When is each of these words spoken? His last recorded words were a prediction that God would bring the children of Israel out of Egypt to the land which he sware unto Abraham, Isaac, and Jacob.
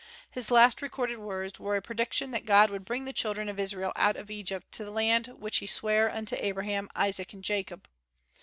His 0.31 0.49
last 0.49 0.81
recorded 0.81 1.19
words 1.19 1.59
were 1.59 1.75
a 1.75 1.81
prediction 1.83 2.31
that 2.31 2.47
God 2.47 2.71
would 2.71 2.83
bring 2.85 3.05
the 3.05 3.13
children 3.13 3.47
of 3.47 3.59
Israel 3.59 3.93
out 3.95 4.15
of 4.15 4.31
Egypt 4.31 4.71
to 4.71 4.83
the 4.83 4.89
land 4.89 5.27
which 5.37 5.57
he 5.57 5.67
sware 5.67 6.09
unto 6.09 6.35
Abraham, 6.39 6.89
Isaac, 6.95 7.33
and 7.33 7.43
Jacob. 7.43 7.87